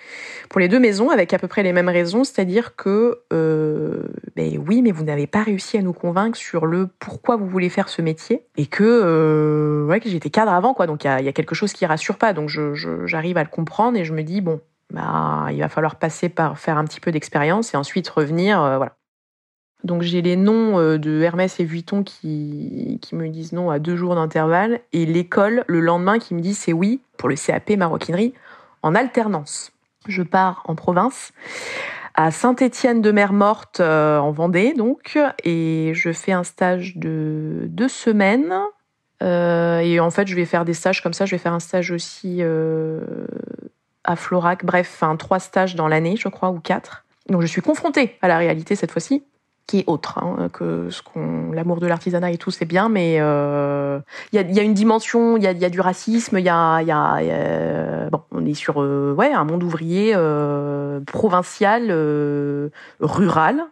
pour 0.49 0.59
les 0.59 0.69
deux 0.69 0.81
maisons 0.81 1.11
avec 1.11 1.35
à 1.35 1.39
peu 1.39 1.49
près 1.49 1.63
les 1.63 1.73
mêmes 1.73 1.89
raisons, 1.89 2.25
c'est-à-dire 2.25 2.77
que 2.77 3.21
euh, 3.33 4.09
ben 4.37 4.59
oui, 4.67 4.81
mais 4.81 4.91
vous 4.91 5.05
n'avez 5.05 5.27
pas 5.27 5.43
réussi 5.43 5.77
à 5.77 5.83
nous 5.83 5.93
convaincre 5.93 6.39
sur 6.39 6.65
le 6.65 6.89
pourquoi 6.99 7.37
vous 7.37 7.47
voulez 7.47 7.69
faire 7.69 7.91
ce 7.91 8.01
métier 8.01 8.47
et 8.57 8.67
que 8.67 8.85
euh, 8.85 9.85
ouais 9.87 10.01
que 10.01 10.09
j'étais 10.09 10.31
cadre 10.31 10.53
avant 10.53 10.73
quoi, 10.73 10.87
donc 10.87 11.05
il 11.05 11.09
y 11.09 11.29
a, 11.29 11.33
quelque 11.33 11.55
chose 11.55 11.75
qui 11.75 11.85
rassure 11.85 12.17
pas, 12.17 12.33
donc 12.33 12.49
je, 12.49 12.73
je, 12.75 13.07
j'arrive 13.07 13.37
à 13.37 13.43
le 13.43 13.51
comprendre 13.51 13.99
et 13.99 14.05
je 14.05 14.15
me 14.15 14.23
dis 14.23 14.41
bon 14.41 14.61
bah 14.91 15.49
il 15.51 15.61
va 15.61 15.69
falloir 15.69 15.97
passer 15.97 16.31
par 16.31 16.59
faire 16.59 16.79
un 16.79 16.85
petit 16.85 17.01
peu 17.01 17.13
d'expérience 17.13 17.75
et 17.75 17.77
ensuite 17.77 18.09
revenir 18.09 18.63
euh, 18.63 18.77
voilà. 18.79 18.97
Donc 19.85 20.03
j'ai 20.03 20.23
les 20.23 20.37
noms 20.37 20.79
euh, 20.79 20.99
de 20.99 21.23
Hermès 21.23 21.59
et 21.59 21.65
Vuitton 21.65 22.03
qui, 22.03 22.99
qui 23.03 23.15
me 23.15 23.29
disent 23.29 23.53
non 23.53 23.71
à 23.71 23.79
deux 23.79 23.97
jours 23.97 24.15
d'intervalle 24.15 24.81
et 24.93 25.07
l'école 25.07 25.65
le 25.67 25.81
lendemain 25.81 26.19
qui 26.19 26.35
me 26.35 26.41
dit 26.41 26.55
c'est 26.55 26.73
oui 26.73 27.01
pour 27.17 27.29
le 27.29 27.35
CAP 27.35 27.71
maroquinerie 27.71 28.33
en 28.83 28.95
alternance. 28.95 29.73
Je 30.07 30.23
pars 30.23 30.63
en 30.67 30.75
province 30.75 31.33
à 32.15 32.31
Saint-Étienne 32.31 33.01
de 33.01 33.11
Mer 33.11 33.33
Morte 33.33 33.81
euh, 33.81 34.19
en 34.19 34.31
Vendée 34.31 34.75
donc 34.75 35.19
et 35.45 35.93
je 35.95 36.13
fais 36.13 36.33
un 36.33 36.45
stage 36.45 36.97
de 36.97 37.63
deux 37.67 37.89
semaines 37.89 38.55
euh, 39.23 39.79
et 39.79 39.99
en 39.99 40.11
fait 40.11 40.29
je 40.29 40.37
vais 40.37 40.45
faire 40.45 40.65
des 40.65 40.75
stages 40.75 41.03
comme 41.03 41.13
ça. 41.13 41.27
Je 41.27 41.33
vais 41.33 41.39
faire 41.39 41.55
un 41.55 41.61
stage 41.61 41.91
aussi 41.91 42.41
à 44.05 44.17
Florac. 44.17 44.65
Bref, 44.65 44.93
enfin 44.95 45.17
trois 45.17 45.41
stages 45.41 45.75
dans 45.75 45.89
l'année 45.89 46.15
je 46.17 46.29
crois 46.29 46.51
ou 46.51 46.61
quatre. 46.61 47.05
Donc 47.29 47.43
je 47.43 47.47
suis 47.49 47.63
confrontée 47.63 48.17
à 48.23 48.29
la 48.29 48.39
réalité 48.39 48.77
cette 48.77 48.93
fois-ci 48.93 49.25
qui 49.67 49.81
est 49.81 49.85
autre 49.87 50.19
hein, 50.19 50.49
que 50.53 50.91
ce 50.91 51.03
qu'on 51.03 51.53
l'amour 51.53 51.81
de 51.81 51.87
l'artisanat 51.87 52.33
et 52.33 52.39
tout 52.39 52.51
c'est 52.51 52.65
bien 52.65 52.89
mais 52.89 53.15
il 53.15 53.21
euh, 53.21 54.01
y, 54.33 54.39
a, 54.39 54.43
y, 54.43 54.59
a, 54.59 54.63
une 54.63 54.75
dimension 54.75 55.37
il 55.37 55.43
y 55.43 55.47
a, 55.47 55.71
du 55.71 55.81
racisme 55.81 56.39
il 56.39 56.45
y 56.45 56.49
a, 56.49 58.09
bon 58.11 58.23
on 58.33 58.45
est 58.45 58.55
sur 58.55 58.83
euh, 58.83 59.15
ouais 59.15 59.33
un 59.33 59.45
monde 59.45 59.63
ouvrier 59.63 60.13
euh, 60.15 61.01
provincial 61.01 61.91
rural 63.01 63.65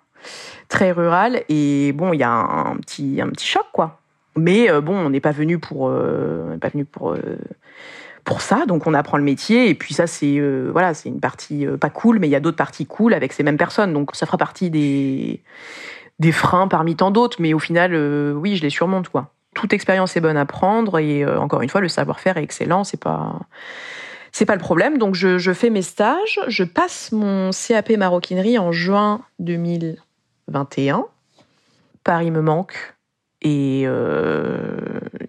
très 0.69 0.93
rural 0.93 1.43
et 1.49 1.93
bon 1.93 2.13
il 2.13 2.21
y 2.21 2.25
a 2.25 2.31
un, 2.31 2.77
petit 2.77 3.21
un 3.21 3.29
petit 3.29 3.47
choc 3.47 3.67
quoi. 3.73 3.99
Mais 4.37 4.69
bon 4.81 4.95
on 4.95 5.11
n'est 5.11 5.21
pas 5.21 5.33
venu 5.33 5.59
pour 5.59 5.83
on 5.83 6.51
n'est 6.51 6.59
pas 6.59 6.69
venu 6.69 6.85
pour 6.85 7.17
pour 8.25 8.41
ça. 8.41 8.67
Donc 8.67 8.87
on 8.87 8.95
apprend 8.95 9.17
le 9.17 9.25
métier 9.25 9.69
et 9.69 9.75
puis 9.75 9.95
ça 9.95 10.07
c'est 10.07 10.39
euh, 10.39 10.71
voilà 10.73 10.95
c'est 10.95 11.09
une 11.09 11.21
partie 11.21 11.67
euh, 11.67 11.77
pas 11.77 11.91
cool, 11.91 12.19
mais 12.19 12.29
il 12.29 12.31
y 12.31 12.37
a 12.37 12.41
d'autres 12.41 12.57
parties 12.57 12.87
cool 12.87 13.15
avec 13.15 13.33
ces 13.33 13.43
mêmes 13.43 13.57
personnes. 13.57 13.93
Donc 13.93 14.15
ça 14.15 14.27
fera 14.27 14.39
partie 14.39 14.71
des 14.71 15.43
des 16.19 16.33
freins 16.33 16.69
parmi 16.69 16.97
tant 16.97 17.11
d'autres, 17.11 17.39
mais 17.41 17.55
au 17.55 17.59
final 17.59 17.93
euh, 17.95 18.33
oui 18.33 18.57
je 18.57 18.63
les 18.63 18.71
surmonte 18.71 19.09
quoi. 19.09 19.33
Toute 19.55 19.73
expérience 19.73 20.17
est 20.17 20.21
bonne 20.21 20.37
à 20.37 20.47
prendre 20.47 20.99
et 20.99 21.27
encore 21.27 21.63
une 21.63 21.69
fois 21.69 21.81
le 21.81 21.89
savoir-faire 21.89 22.37
est 22.37 22.43
excellent. 22.43 22.85
C'est 22.85 23.01
pas 23.01 23.41
c'est 24.33 24.47
pas 24.47 24.55
le 24.55 24.61
problème. 24.61 24.97
Donc 24.97 25.17
je, 25.17 25.39
je 25.39 25.53
fais 25.53 25.71
mes 25.71 25.83
stages, 25.83 26.39
je 26.47 26.63
passe 26.63 27.11
mon 27.11 27.51
CAP 27.51 27.91
maroquinerie 27.91 28.59
en 28.59 28.71
juin 28.71 29.23
2021. 29.41 31.05
Paris 32.05 32.31
me 32.31 32.41
manque 32.41 32.95
et 33.43 33.83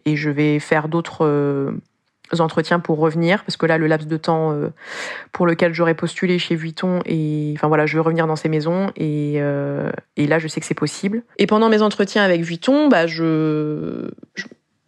et 0.05 0.15
je 0.15 0.29
vais 0.29 0.59
faire 0.59 0.87
d'autres 0.87 1.73
entretiens 2.39 2.79
pour 2.79 2.99
revenir 2.99 3.43
parce 3.43 3.57
que 3.57 3.65
là 3.65 3.77
le 3.77 3.87
laps 3.87 4.07
de 4.07 4.17
temps 4.17 4.53
euh, 4.53 4.69
pour 5.31 5.45
lequel 5.45 5.73
j'aurais 5.73 5.95
postulé 5.95 6.39
chez 6.39 6.55
Vuitton 6.55 7.01
et 7.05 7.53
enfin 7.57 7.67
voilà 7.67 7.85
je 7.85 7.95
veux 7.95 8.01
revenir 8.01 8.27
dans 8.27 8.35
ces 8.35 8.47
maisons 8.47 8.91
et 8.95 9.35
euh, 9.37 9.91
et 10.15 10.27
là 10.27 10.39
je 10.39 10.47
sais 10.47 10.59
que 10.59 10.65
c'est 10.65 10.73
possible 10.73 11.23
et 11.37 11.47
pendant 11.47 11.67
mes 11.67 11.81
entretiens 11.81 12.23
avec 12.23 12.41
Vuitton 12.41 12.87
bah 12.87 13.07
je, 13.07 14.09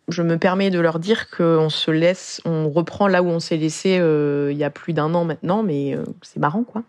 je 0.08 0.22
me 0.22 0.38
permets 0.38 0.70
de 0.70 0.80
leur 0.80 1.00
dire 1.00 1.30
qu'on 1.30 1.70
se 1.70 1.92
laisse, 1.92 2.42
on 2.46 2.70
reprend 2.70 3.08
là 3.08 3.24
où 3.24 3.28
on 3.28 3.40
s'est 3.40 3.58
laissé 3.58 3.98
euh, 4.00 4.50
il 4.52 4.58
y 4.58 4.64
a 4.64 4.70
plus 4.70 4.94
d'un 4.94 5.14
an 5.14 5.26
maintenant, 5.26 5.64
mais 5.64 5.98
c'est 6.22 6.40
marrant 6.40 6.64
quoi. 6.64 6.84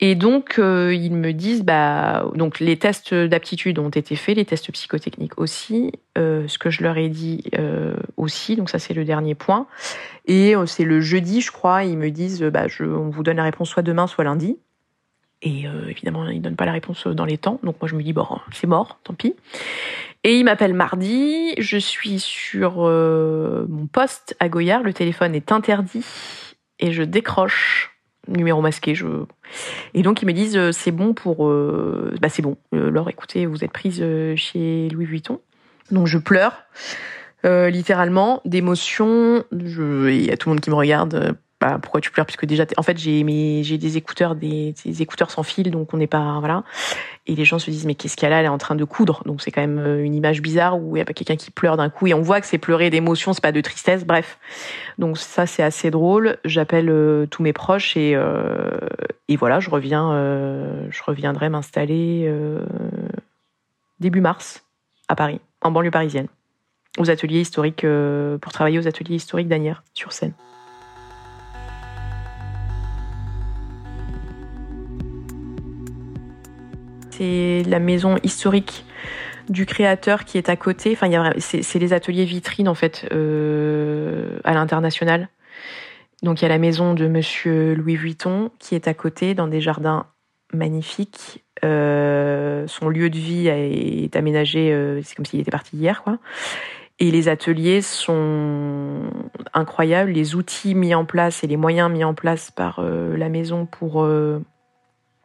Et 0.00 0.14
donc, 0.14 0.58
euh, 0.58 0.94
ils 0.94 1.12
me 1.12 1.32
disent, 1.32 1.64
bah, 1.64 2.30
donc 2.34 2.60
les 2.60 2.76
tests 2.76 3.14
d'aptitude 3.14 3.80
ont 3.80 3.88
été 3.88 4.14
faits, 4.14 4.36
les 4.36 4.44
tests 4.44 4.70
psychotechniques 4.70 5.38
aussi, 5.40 5.90
euh, 6.16 6.46
ce 6.46 6.56
que 6.58 6.70
je 6.70 6.84
leur 6.84 6.96
ai 6.98 7.08
dit 7.08 7.42
euh, 7.58 7.96
aussi. 8.16 8.54
Donc 8.54 8.70
ça, 8.70 8.78
c'est 8.78 8.94
le 8.94 9.04
dernier 9.04 9.34
point. 9.34 9.66
Et 10.26 10.54
c'est 10.66 10.84
le 10.84 11.00
jeudi, 11.00 11.40
je 11.40 11.50
crois. 11.50 11.84
Ils 11.84 11.98
me 11.98 12.10
disent, 12.10 12.42
bah, 12.42 12.66
on 12.80 13.08
vous 13.08 13.22
donne 13.22 13.38
la 13.38 13.42
réponse 13.42 13.70
soit 13.70 13.82
demain, 13.82 14.06
soit 14.06 14.24
lundi. 14.24 14.58
Et 15.40 15.64
évidemment, 15.88 16.28
ils 16.28 16.42
donnent 16.42 16.56
pas 16.56 16.66
la 16.66 16.72
réponse 16.72 17.06
dans 17.06 17.24
les 17.24 17.38
temps. 17.38 17.60
Donc 17.62 17.76
moi, 17.80 17.88
je 17.88 17.94
me 17.94 18.02
dis, 18.02 18.12
bon, 18.12 18.26
c'est 18.52 18.66
mort, 18.66 18.98
tant 19.04 19.14
pis. 19.14 19.34
Et 20.22 20.38
ils 20.38 20.44
m'appellent 20.44 20.74
mardi. 20.74 21.54
Je 21.56 21.78
suis 21.78 22.20
sur 22.20 22.82
mon 22.82 23.86
poste 23.86 24.36
à 24.38 24.50
Goyard. 24.50 24.82
Le 24.82 24.92
téléphone 24.92 25.34
est 25.34 25.50
interdit 25.50 26.04
et 26.78 26.92
je 26.92 27.02
décroche 27.02 27.97
numéro 28.28 28.60
masqué. 28.60 28.94
Je... 28.94 29.06
Et 29.94 30.02
donc 30.02 30.22
ils 30.22 30.26
me 30.26 30.32
disent 30.32 30.56
euh, 30.56 30.72
c'est 30.72 30.92
bon 30.92 31.14
pour, 31.14 31.48
euh... 31.48 32.14
bah 32.20 32.28
c'est 32.28 32.42
bon. 32.42 32.56
Euh, 32.74 32.90
Laure, 32.90 33.08
écoutez, 33.08 33.46
vous 33.46 33.64
êtes 33.64 33.72
prise 33.72 33.98
euh, 34.00 34.36
chez 34.36 34.88
Louis 34.90 35.06
Vuitton. 35.06 35.40
Donc 35.90 36.06
je 36.06 36.18
pleure 36.18 36.64
littéralement 37.44 38.42
d'émotion. 38.44 39.42
Il 39.52 40.22
y 40.22 40.30
a 40.30 40.36
tout 40.36 40.50
le 40.50 40.54
monde 40.54 40.60
qui 40.60 40.68
me 40.68 40.74
regarde. 40.74 41.38
Bah, 41.60 41.80
pourquoi 41.82 42.00
tu 42.00 42.12
pleures? 42.12 42.24
Puisque 42.24 42.46
déjà 42.46 42.64
en 42.76 42.82
fait 42.84 42.96
j'ai 42.98 43.24
j'ai 43.64 43.78
des 43.78 43.96
écouteurs 43.96 44.36
des, 44.36 44.74
écouteurs 45.00 45.32
sans 45.32 45.42
fil 45.42 45.72
donc 45.72 45.92
on 45.92 45.96
n'est 45.96 46.06
pas 46.06 46.38
voilà. 46.38 46.62
Et 47.26 47.34
les 47.34 47.44
gens 47.44 47.58
se 47.58 47.68
disent 47.68 47.84
mais 47.84 47.96
qu'est-ce 47.96 48.16
qu'elle 48.16 48.32
a? 48.32 48.38
Elle 48.38 48.46
est 48.46 48.50
en 48.50 48.58
train 48.58 48.76
de 48.76 48.84
coudre. 48.84 49.24
Donc 49.26 49.42
c'est 49.42 49.50
quand 49.50 49.60
même 49.60 49.80
euh, 49.80 50.04
une 50.04 50.14
image 50.14 50.40
bizarre 50.40 50.78
où 50.80 50.94
il 50.94 51.00
y 51.00 51.02
a 51.02 51.04
pas 51.04 51.14
quelqu'un 51.14 51.34
qui 51.34 51.50
pleure 51.50 51.76
d'un 51.76 51.90
coup 51.90 52.06
et 52.06 52.14
on 52.14 52.22
voit 52.22 52.40
que 52.40 52.46
c'est 52.46 52.58
pleurer 52.58 52.90
d'émotion 52.90 53.32
c'est 53.32 53.42
pas 53.42 53.50
de 53.50 53.60
tristesse 53.60 54.04
bref. 54.04 54.38
Donc 54.98 55.18
ça 55.18 55.46
c'est 55.46 55.64
assez 55.64 55.90
drôle. 55.90 56.38
J'appelle 56.44 56.90
euh, 56.90 57.26
tous 57.26 57.42
mes 57.42 57.52
proches 57.52 57.96
et 57.96 58.12
euh, 58.14 58.78
et 59.26 59.36
voilà 59.36 59.58
je 59.58 59.68
reviens 59.68 59.98
je 60.90 61.02
reviendrai 61.02 61.48
m'installer 61.48 62.32
début 63.98 64.20
mars 64.20 64.64
à 65.08 65.16
Paris 65.16 65.40
en 65.60 65.72
banlieue 65.72 65.90
parisienne. 65.90 66.28
Aux 66.98 67.10
ateliers 67.10 67.40
historiques 67.40 67.84
pour 68.40 68.52
travailler 68.52 68.78
aux 68.78 68.86
ateliers 68.86 69.16
historiques 69.16 69.48
d'Anières 69.48 69.82
sur 69.92 70.12
Seine 70.12 70.34
c'est 77.18 77.62
la 77.68 77.80
maison 77.80 78.16
historique 78.22 78.84
du 79.48 79.66
créateur 79.66 80.24
qui 80.24 80.38
est 80.38 80.48
à 80.48 80.56
côté. 80.56 80.92
Enfin, 80.92 81.32
c'est 81.38 81.78
les 81.78 81.92
ateliers 81.92 82.24
vitrines 82.24 82.68
en 82.68 82.74
fait 82.74 83.08
euh, 83.12 84.38
à 84.44 84.54
l'international. 84.54 85.28
Donc 86.22 86.40
il 86.40 86.44
y 86.44 86.46
a 86.46 86.48
la 86.48 86.58
maison 86.58 86.94
de 86.94 87.06
Monsieur 87.06 87.74
Louis 87.74 87.96
Vuitton 87.96 88.50
qui 88.58 88.74
est 88.74 88.88
à 88.88 88.94
côté 88.94 89.34
dans 89.34 89.48
des 89.48 89.60
jardins 89.60 90.06
magnifique. 90.52 91.44
son 91.62 92.88
lieu 92.88 93.10
de 93.10 93.18
vie 93.18 93.48
est 93.48 94.16
aménagé, 94.16 95.00
c'est 95.02 95.14
comme 95.14 95.26
s'il 95.26 95.40
était 95.40 95.50
parti 95.50 95.76
hier, 95.76 96.02
quoi. 96.02 96.18
Et 97.00 97.10
les 97.10 97.28
ateliers 97.28 97.80
sont 97.80 99.02
incroyables. 99.54 100.10
Les 100.10 100.34
outils 100.34 100.74
mis 100.74 100.94
en 100.94 101.04
place 101.04 101.44
et 101.44 101.46
les 101.46 101.56
moyens 101.56 101.90
mis 101.90 102.02
en 102.02 102.14
place 102.14 102.50
par 102.50 102.80
la 102.82 103.28
maison 103.28 103.66
pour 103.66 104.04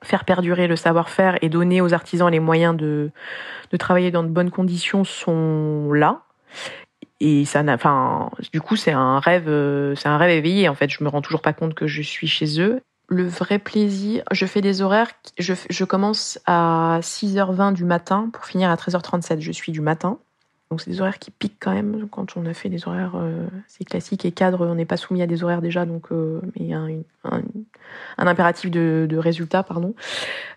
faire 0.04 0.26
perdurer 0.26 0.68
le 0.68 0.76
savoir-faire 0.76 1.38
et 1.42 1.50
donner 1.50 1.82
aux 1.82 1.94
artisans 1.94 2.30
les 2.30 2.40
moyens 2.40 2.76
de, 2.76 3.12
de 3.72 3.78
travailler 3.78 4.12
dans 4.12 4.24
de 4.24 4.30
bonnes 4.30 4.52
conditions 4.52 5.04
sont 5.04 5.92
là. 5.92 6.22
Et 7.20 7.46
ça 7.46 7.64
n'a, 7.64 7.76
enfin, 7.76 8.30
du 8.52 8.62
coup, 8.62 8.76
c'est 8.76 8.92
un 8.92 9.20
rêve, 9.20 9.48
euh, 9.48 9.96
c'est 9.96 10.10
un 10.10 10.18
rêve 10.18 10.32
éveillé. 10.32 10.68
En 10.68 10.76
fait, 10.76 10.90
je 10.90 11.04
me 11.04 11.10
rends 11.10 11.22
toujours 11.22 11.42
pas 11.42 11.54
compte 11.54 11.74
que 11.74 11.88
je 11.88 12.02
suis 12.02 12.28
chez 12.28 12.60
eux. 12.62 12.82
Le 13.08 13.26
vrai 13.26 13.60
plaisir, 13.60 14.24
je 14.32 14.46
fais 14.46 14.62
des 14.62 14.82
horaires, 14.82 15.12
je, 15.38 15.54
je 15.70 15.86
commence 15.86 16.40
à 16.46 17.00
6h20 17.02 17.74
du 17.74 17.86
matin 17.86 18.30
pour 18.32 18.46
finir 18.46 18.70
à 18.70 18.76
13h37. 18.76 19.40
Je 19.40 19.52
suis 19.52 19.72
du 19.72 19.82
matin. 19.82 20.20
Donc 20.74 20.82
c'est 20.82 20.90
des 20.90 21.02
horaires 21.02 21.20
qui 21.20 21.30
piquent 21.30 21.60
quand 21.60 21.72
même 21.72 22.08
quand 22.10 22.36
on 22.36 22.48
a 22.48 22.54
fait 22.56 22.68
des 22.68 22.88
horaires 22.88 23.14
euh, 23.16 23.46
c'est 23.68 23.84
classique 23.84 24.26
et 24.26 24.32
cadre, 24.32 24.66
on 24.66 24.74
n'est 24.74 24.86
pas 24.86 24.98
soumis 24.98 25.22
à 25.22 25.28
des 25.28 25.44
horaires 25.44 25.62
déjà, 25.62 25.86
donc 25.86 26.12
euh, 26.12 26.42
il 26.56 26.66
y 26.66 26.74
a 26.74 26.80
un, 26.80 27.44
impératif 28.18 28.72
de, 28.72 29.16
résultat, 29.16 29.62
pardon. 29.62 29.94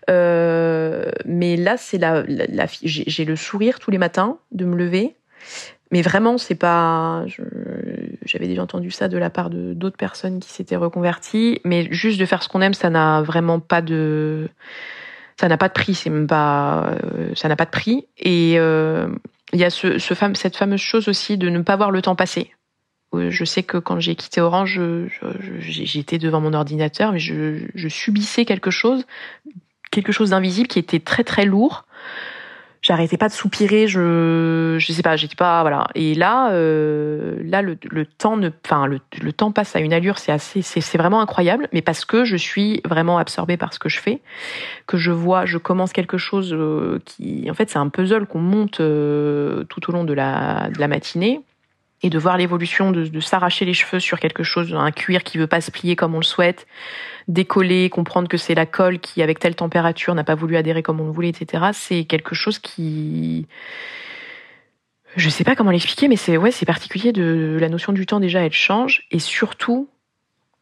Euh, 0.09 1.11
mais 1.25 1.55
là 1.55 1.77
c'est 1.77 1.99
la, 1.99 2.25
j'ai 2.81 3.25
le 3.25 3.35
sourire 3.35 3.77
tous 3.77 3.91
les 3.91 3.99
matins 3.99 4.39
de 4.51 4.65
me 4.65 4.75
lever, 4.75 5.13
mais 5.91 6.01
vraiment 6.01 6.39
c'est 6.39 6.55
pas, 6.55 7.23
j'avais 8.25 8.47
déjà 8.47 8.63
entendu 8.63 8.89
ça 8.89 9.09
de 9.09 9.19
la 9.19 9.29
part 9.29 9.51
de 9.51 9.75
d'autres 9.75 9.97
personnes 9.97 10.39
qui 10.39 10.49
s'étaient 10.49 10.77
reconverties, 10.77 11.61
mais 11.63 11.87
juste 11.91 12.19
de 12.19 12.25
faire 12.25 12.41
ce 12.41 12.49
qu'on 12.49 12.61
aime, 12.61 12.73
ça 12.73 12.89
n'a 12.89 13.21
vraiment 13.21 13.59
pas 13.59 13.83
de 13.83 14.49
ça 15.39 15.47
n'a 15.47 15.57
pas 15.57 15.67
de 15.67 15.73
prix, 15.73 15.93
c'est 15.93 16.09
même 16.09 16.25
pas, 16.25 16.95
ça 17.35 17.47
n'a 17.47 17.55
pas 17.55 17.65
de 17.65 17.69
prix. 17.69 18.07
Et 18.17 18.57
il 19.53 19.59
y 19.59 19.63
a 19.63 19.69
ce, 19.69 19.97
ce 19.97 20.13
cette 20.33 20.57
fameuse 20.57 20.81
chose 20.81 21.07
aussi 21.07 21.37
de 21.37 21.49
ne 21.49 21.61
pas 21.61 21.75
voir 21.75 21.91
le 21.91 22.01
temps 22.01 22.15
passer. 22.15 22.51
Euh, 23.13 23.31
je 23.31 23.45
sais 23.45 23.63
que 23.63 23.77
quand 23.77 23.99
j'ai 23.99 24.15
quitté 24.15 24.41
Orange, 24.41 24.81
j'étais 25.59 26.17
devant 26.17 26.41
mon 26.41 26.53
ordinateur, 26.53 27.13
mais 27.13 27.19
je, 27.19 27.67
je 27.73 27.87
subissais 27.87 28.45
quelque 28.45 28.71
chose, 28.71 29.05
quelque 29.91 30.11
chose 30.11 30.31
d'invisible 30.31 30.67
qui 30.67 30.79
était 30.79 30.99
très 30.99 31.23
très 31.23 31.45
lourd 31.45 31.85
j'arrêtais 32.87 33.17
pas 33.17 33.27
de 33.27 33.33
soupirer, 33.33 33.87
je 33.87 34.77
je 34.79 34.93
sais 34.93 35.01
pas, 35.01 35.17
j'étais 35.17 35.35
pas 35.35 35.61
voilà. 35.61 35.87
Et 35.93 36.15
là 36.15 36.51
euh, 36.51 37.35
là 37.43 37.61
le, 37.61 37.75
temps 38.05 38.37
ne 38.37 38.49
enfin 38.65 38.87
le, 38.87 39.33
temps 39.33 39.51
passe 39.51 39.75
à 39.75 39.79
une 39.79 39.91
allure, 39.91 40.19
c'est 40.19 40.31
assez 40.31 40.61
c'est 40.61 40.97
vraiment 40.97 41.19
incroyable, 41.19 41.67
mais 41.73 41.81
parce 41.81 42.05
que 42.05 42.23
je 42.23 42.37
suis 42.37 42.81
vraiment 42.85 43.17
absorbée 43.17 43.57
par 43.57 43.73
ce 43.73 43.79
que 43.79 43.89
je 43.89 43.99
fais, 43.99 44.21
que 44.85 44.95
je 44.95 45.11
vois, 45.11 45.45
je 45.45 45.57
commence 45.57 45.91
quelque 45.91 46.17
chose 46.17 46.53
euh, 46.53 46.99
qui 47.03 47.49
en 47.51 47.53
fait 47.53 47.69
c'est 47.69 47.79
un 47.79 47.89
puzzle 47.89 48.25
qu'on 48.25 48.39
monte 48.39 48.79
euh, 48.79 49.65
tout 49.65 49.89
au 49.89 49.91
long 49.91 50.05
de 50.05 50.13
la 50.13 50.69
matinée 50.87 51.41
et 52.03 52.09
de 52.09 52.19
voir 52.19 52.37
l'évolution 52.37 52.91
de, 52.91 53.19
s'arracher 53.19 53.65
les 53.65 53.73
cheveux 53.73 53.99
sur 53.99 54.19
quelque 54.19 54.43
chose, 54.43 54.73
un 54.73 54.91
cuir 54.91 55.23
qui 55.23 55.37
veut 55.37 55.47
pas 55.47 55.61
se 55.61 55.71
plier 55.71 55.95
comme 55.95 56.13
on 56.13 56.19
le 56.19 56.23
souhaite, 56.23 56.67
décoller, 57.27 57.89
comprendre 57.89 58.27
que 58.27 58.37
c'est 58.37 58.53
la 58.53 58.65
colle 58.65 58.99
qui, 58.99 59.21
avec 59.21 59.39
telle 59.39 59.55
température, 59.55 60.13
n'a 60.13 60.23
pas 60.23 60.35
voulu 60.35 60.57
adhérer 60.57 60.83
comme 60.83 61.01
on 61.01 61.05
le 61.05 61.11
voulait, 61.11 61.29
etc. 61.29 61.65
C'est 61.73 62.05
quelque 62.05 62.35
chose 62.35 62.59
qui, 62.59 63.47
je 65.15 65.29
sais 65.29 65.43
pas 65.43 65.55
comment 65.55 65.71
l'expliquer, 65.71 66.07
mais 66.07 66.15
c'est 66.15 66.37
ouais, 66.37 66.51
c'est 66.51 66.65
particulier 66.65 67.11
de 67.11 67.57
la 67.59 67.69
notion 67.69 67.93
du 67.93 68.05
temps 68.05 68.19
déjà, 68.19 68.41
elle 68.41 68.53
change 68.53 69.07
et 69.09 69.19
surtout, 69.19 69.89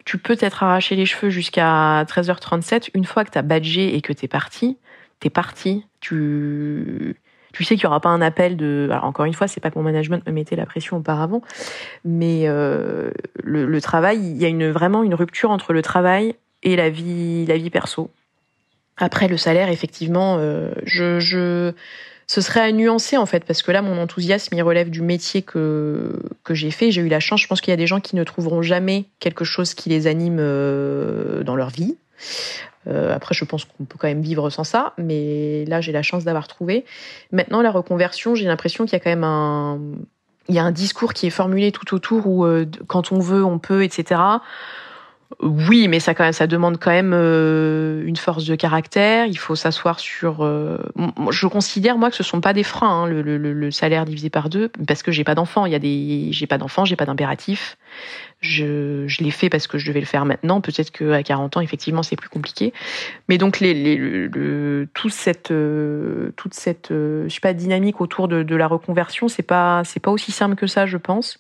tu 0.06 0.18
peux 0.18 0.38
t'être 0.38 0.64
arraché 0.64 0.96
les 0.96 1.06
cheveux 1.06 1.30
jusqu'à 1.30 2.04
13h37 2.06 2.92
une 2.94 3.06
fois 3.06 3.26
que 3.26 3.32
t'as 3.32 3.42
badgé 3.42 3.96
et 3.96 4.02
que 4.02 4.14
t'es 4.14 4.30
parti, 4.30 4.78
t'es 5.20 5.30
parti. 5.30 5.86
Tu 6.00 7.18
tu 7.56 7.64
sais 7.64 7.76
qu'il 7.76 7.86
y 7.86 7.88
aura 7.88 8.02
pas 8.02 8.10
un 8.10 8.22
appel 8.22 8.58
de. 8.58 8.90
Alors 8.92 9.06
encore 9.06 9.24
une 9.26 9.34
fois, 9.34 9.48
c'est 9.48 9.62
pas 9.62 9.72
que 9.72 9.78
mon 9.80 9.84
management 9.84 10.26
me 10.28 10.34
mettait 10.34 10.58
la 10.58 10.66
pression 10.66 10.98
auparavant, 10.98 11.42
mais 12.04 12.44
euh, 12.48 13.12
le, 13.42 13.66
le, 13.66 13.82
travail, 13.82 14.20
il 14.20 14.36
y 14.38 14.44
a 14.44 14.50
une 14.50 14.70
vraiment 14.72 15.04
une 15.04 15.14
rupture 15.14 15.52
entre 15.52 15.72
le 15.72 15.82
travail 15.82 16.36
et 16.64 16.76
la 16.76 16.90
vie, 16.90 17.46
la 17.46 17.56
vie 17.56 17.70
perso. 17.70 18.12
Après 18.98 19.30
le 19.30 19.38
salaire, 19.38 19.70
effectivement, 19.70 20.36
euh, 20.38 20.72
je, 20.84 21.20
je, 21.22 21.72
ce 22.28 22.42
serait 22.42 22.60
à 22.60 22.72
nuancer 22.74 23.16
en 23.16 23.26
fait, 23.26 23.46
parce 23.46 23.62
que 23.62 23.72
là, 23.72 23.82
mon 23.82 23.98
enthousiasme, 24.02 24.54
il 24.54 24.62
relève 24.62 24.90
du 24.90 25.02
métier 25.02 25.42
que 25.42 26.20
que 26.44 26.54
j'ai 26.54 26.72
fait. 26.72 26.92
J'ai 26.92 27.04
eu 27.04 27.08
la 27.08 27.22
chance. 27.22 27.42
Je 27.42 27.48
pense 27.48 27.62
qu'il 27.62 27.72
y 27.72 27.74
a 27.74 27.78
des 27.78 27.88
gens 27.88 28.02
qui 28.02 28.18
ne 28.18 28.24
trouveront 28.26 28.62
jamais 28.62 29.06
quelque 29.20 29.46
chose 29.46 29.74
qui 29.74 29.88
les 29.88 30.08
anime 30.08 30.40
euh, 30.42 31.44
dans 31.44 31.56
leur 31.56 31.70
vie. 31.70 31.96
Euh, 32.88 33.16
après, 33.16 33.34
je 33.34 33.46
pense 33.46 33.66
qu'on 33.66 33.86
peut 33.86 33.98
quand 34.00 34.08
même 34.08 34.22
vivre 34.22 34.50
sans 34.50 34.64
ça, 34.64 34.94
mais 34.98 35.66
là, 35.66 35.82
j'ai 35.82 35.92
la 35.92 36.04
chance 36.04 36.24
d'avoir 36.24 36.48
trouvé. 36.48 36.86
Maintenant, 37.32 37.62
la 37.62 37.72
reconversion, 37.72 38.36
j'ai 38.36 38.46
l'impression 38.46 38.86
qu'il 38.86 38.94
y 38.94 38.96
a 38.98 39.00
quand 39.00 39.10
même 39.10 39.24
un, 39.24 39.80
il 40.50 40.56
y 40.56 40.60
a 40.60 40.64
un 40.64 40.72
discours 40.72 41.14
qui 41.14 41.28
est 41.28 41.32
formulé 41.32 41.72
tout 41.72 41.96
autour 41.96 42.28
où 42.28 42.46
euh, 42.46 42.66
quand 42.88 43.12
on 43.12 43.20
veut, 43.20 43.44
on 43.44 43.58
peut, 43.58 43.84
etc. 43.84 44.22
Oui, 45.42 45.88
mais 45.88 46.00
ça, 46.00 46.14
ça 46.32 46.46
demande 46.46 46.78
quand 46.80 46.92
même 46.92 47.12
euh, 47.14 48.06
une 48.06 48.16
force 48.16 48.46
de 48.46 48.56
caractère. 48.56 49.26
Il 49.26 49.38
faut 49.40 49.56
s'asseoir 49.56 50.00
sur. 50.00 50.48
Je 51.32 51.48
considère 51.48 51.98
moi 51.98 52.12
que 52.12 52.16
ce 52.16 52.24
sont 52.24 52.42
pas 52.42 52.54
des 52.54 52.64
freins, 52.64 53.04
hein, 53.04 53.08
le, 53.08 53.22
le, 53.22 53.72
salaire 53.72 54.06
divisé 54.06 54.30
par 54.30 54.50
deux, 54.50 54.70
parce 54.88 55.02
que 55.02 55.12
j'ai 55.12 55.24
pas 55.24 55.34
d'enfants. 55.34 55.66
Il 55.66 55.72
y 55.72 55.76
a 55.76 55.80
des, 55.80 56.28
j'ai 56.32 56.46
pas 56.46 56.60
d'enfants, 56.60 56.86
j'ai 56.86 56.96
pas 56.96 57.08
d'impératif. 57.08 57.78
Je, 58.42 59.24
l'ai 59.24 59.32
fait 59.32 59.50
parce 59.50 59.66
que 59.68 59.78
je 59.78 59.88
devais 59.88 60.00
le 60.00 60.06
faire 60.06 60.26
maintenant. 60.26 60.62
Peut-être 60.62 60.92
qu'à 60.92 61.24
40 61.24 61.58
ans, 61.58 61.62
effectivement, 61.62 62.04
c'est 62.04 62.16
plus 62.16 62.30
compliqué. 62.30 62.74
Mais 63.28 63.38
donc 63.38 63.58
toute 64.94 65.12
cette, 65.12 65.52
euh, 65.52 66.32
toute 66.36 66.54
cette, 66.54 66.88
je 66.92 67.28
sais 67.28 67.40
pas, 67.40 67.54
dynamique 67.54 68.02
autour 68.02 68.28
de, 68.28 68.56
la 68.56 68.68
reconversion, 68.68 69.28
c'est 69.28 69.44
pas, 69.44 69.84
c'est 69.84 70.00
pas 70.00 70.12
aussi 70.12 70.32
simple 70.32 70.56
que 70.56 70.68
ça, 70.68 70.86
je 70.86 70.98
pense 70.98 71.40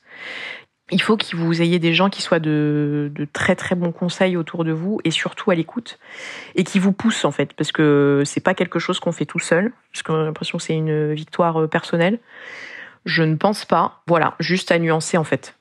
il 0.91 1.01
faut 1.01 1.17
que 1.17 1.36
vous 1.36 1.62
ayez 1.62 1.79
des 1.79 1.93
gens 1.93 2.10
qui 2.10 2.21
soient 2.21 2.39
de, 2.39 3.12
de, 3.13 3.25
très 3.25 3.55
très 3.55 3.75
bons 3.75 3.91
conseils 3.91 4.38
autour 4.38 4.63
de 4.63 4.71
vous 4.71 4.99
et 5.03 5.12
surtout 5.12 5.49
à 5.49 5.55
l'écoute 5.55 5.97
et 6.53 6.63
qui 6.63 6.77
vous 6.77 6.91
poussent 6.91 7.25
en 7.25 7.31
fait 7.31 7.53
parce 7.53 7.71
que 7.71 8.21
c'est 8.25 8.41
pas 8.41 8.53
quelque 8.53 8.77
chose 8.77 8.99
qu'on 8.99 9.12
fait 9.12 9.25
tout 9.25 9.39
seul 9.39 9.71
parce 9.91 10.03
qu'on 10.03 10.13
a 10.13 10.23
l'impression 10.23 10.58
que 10.60 10.63
c'est 10.63 10.75
une 10.75 11.13
victoire 11.13 11.62
euh, 11.62 11.67
personnelle. 11.67 12.19
Je 13.05 13.23
ne 13.23 13.36
pense 13.36 13.65
pas. 13.65 14.01
Voilà, 14.08 14.36
juste 14.39 14.71
à 14.71 14.79
nuancer 14.79 15.17
en 15.17 15.23
fait. 15.23 15.55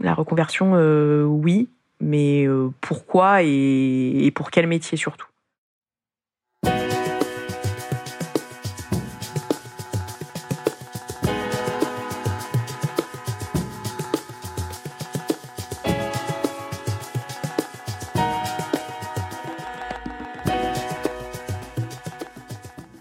La 0.00 0.14
reconversion, 0.14 0.72
euh, 0.74 1.24
oui, 1.24 1.68
mais 2.00 2.46
euh, 2.46 2.70
pourquoi 2.80 3.42
et, 3.42 4.26
et 4.26 4.30
pour 4.30 4.50
quel 4.50 4.66
métier 4.68 4.96
surtout? 4.96 5.26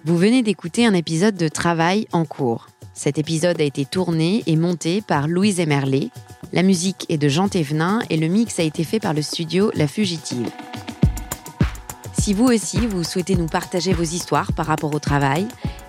Vous 0.04 0.18
venez 0.18 0.42
d'écouter 0.42 0.86
un 0.86 0.94
épisode 0.94 1.36
de 1.36 1.48
Travail 1.48 2.08
en 2.12 2.26
cours. 2.26 2.68
Cet 2.94 3.20
épisode 3.20 3.62
a 3.62 3.64
été 3.64 3.86
tourné 3.86 4.42
et 4.48 4.56
monté 4.56 5.02
par 5.02 5.28
Louise 5.28 5.60
Emerlé. 5.60 6.10
La 6.54 6.64
musique 6.64 7.06
est 7.10 7.18
de 7.18 7.28
Jean 7.28 7.50
Thévenin 7.50 8.02
et 8.10 8.18
le 8.18 8.28
mix 8.28 8.60
a 8.60 8.64
été 8.64 8.84
fait 8.84 9.00
par 9.00 9.14
le 9.14 9.22
studio 9.22 9.70
La 9.76 9.88
Fugitive. 9.88 10.50
Si 12.18 12.34
vous 12.34 12.46
aussi, 12.46 12.88
vous 12.88 13.04
souhaitez 13.04 13.36
nous 13.36 13.48
partager 13.48 13.94
vos 13.94 14.04
histoires 14.04 14.54
par 14.54 14.66
rapport 14.66 14.94
au 14.94 15.00
travail, 15.00 15.48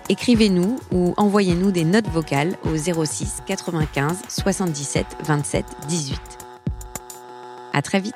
écrivez-nous 0.09 0.77
ou 0.91 1.13
envoyez-nous 1.17 1.71
des 1.71 1.85
notes 1.85 2.07
vocales 2.09 2.57
au 2.65 2.75
06 2.75 3.43
95 3.45 4.21
77 4.27 5.05
27 5.25 5.65
18. 5.87 6.19
À 7.73 7.81
très 7.81 7.99
vite! 7.99 8.15